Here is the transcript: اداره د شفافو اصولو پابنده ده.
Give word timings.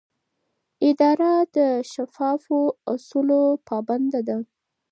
اداره 0.89 1.33
د 1.55 1.57
شفافو 1.93 2.59
اصولو 2.93 3.41
پابنده 3.67 4.21
ده. 4.27 4.37